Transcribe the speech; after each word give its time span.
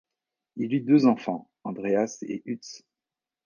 Il 0.55 0.73
eut 0.73 0.81
deux 0.81 1.05
enfants, 1.05 1.47
Andreas 1.63 2.17
et 2.23 2.41
Utz. 2.47 2.81